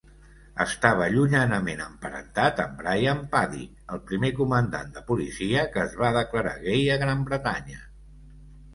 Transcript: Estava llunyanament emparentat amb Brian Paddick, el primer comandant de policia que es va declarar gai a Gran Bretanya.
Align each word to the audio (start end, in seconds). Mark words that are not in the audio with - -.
Estava 0.63 1.09
llunyanament 1.15 1.83
emparentat 1.87 2.63
amb 2.65 2.81
Brian 2.81 3.23
Paddick, 3.35 3.77
el 3.97 4.03
primer 4.09 4.33
comandant 4.43 4.93
de 4.99 5.07
policia 5.13 5.69
que 5.77 5.87
es 5.87 5.97
va 6.05 6.15
declarar 6.21 6.59
gai 6.69 6.85
a 6.97 7.01
Gran 7.07 7.27
Bretanya. 7.33 7.89